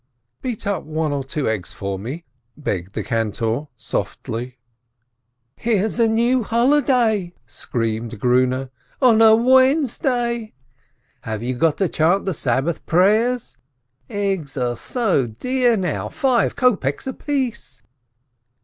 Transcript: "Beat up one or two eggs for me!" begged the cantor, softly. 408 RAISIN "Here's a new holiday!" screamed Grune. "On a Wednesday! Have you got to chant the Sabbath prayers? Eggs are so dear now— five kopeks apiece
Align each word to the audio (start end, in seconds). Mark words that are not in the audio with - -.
"Beat 0.41 0.65
up 0.65 0.81
one 0.81 1.11
or 1.11 1.23
two 1.23 1.47
eggs 1.47 1.73
for 1.73 1.99
me!" 1.99 2.25
begged 2.67 2.93
the 2.95 3.03
cantor, 3.03 3.67
softly. 3.75 4.57
408 5.57 5.57
RAISIN 5.57 5.57
"Here's 5.85 5.99
a 5.99 6.07
new 6.07 6.41
holiday!" 6.41 7.33
screamed 7.45 8.19
Grune. 8.19 8.71
"On 8.99 9.21
a 9.21 9.35
Wednesday! 9.35 10.53
Have 11.21 11.43
you 11.43 11.53
got 11.53 11.77
to 11.77 11.87
chant 11.87 12.25
the 12.25 12.33
Sabbath 12.33 12.83
prayers? 12.87 13.57
Eggs 14.09 14.57
are 14.57 14.75
so 14.75 15.27
dear 15.27 15.77
now— 15.77 16.09
five 16.09 16.55
kopeks 16.55 17.05
apiece 17.05 17.83